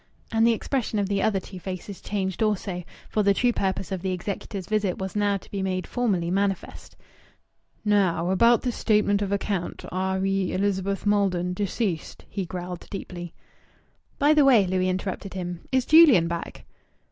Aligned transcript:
And 0.31 0.47
the 0.47 0.51
expression 0.53 0.97
of 0.97 1.07
the 1.09 1.21
other 1.21 1.39
two 1.39 1.59
faces 1.59 2.01
changed 2.01 2.41
also. 2.41 2.83
For 3.07 3.21
the 3.21 3.35
true 3.35 3.53
purpose 3.53 3.91
of 3.91 4.01
the 4.01 4.09
executor's 4.13 4.65
visit 4.65 4.97
was 4.97 5.15
now 5.15 5.37
to 5.37 5.51
be 5.51 5.61
made 5.61 5.85
formally 5.85 6.31
manifest. 6.31 6.95
"Now 7.85 8.31
about 8.31 8.63
this 8.63 8.75
statement 8.75 9.21
of 9.21 9.31
account 9.31 9.85
re 9.91 10.53
Elizabeth 10.53 11.05
Maldon, 11.05 11.53
deceased," 11.53 12.25
he 12.31 12.45
growled 12.45 12.87
deeply. 12.89 13.35
"By 14.17 14.33
the 14.33 14.43
way," 14.43 14.65
Louis 14.65 14.89
interrupted 14.89 15.35
him. 15.35 15.65
"Is 15.71 15.85
Julian 15.85 16.27
back?" 16.27 16.65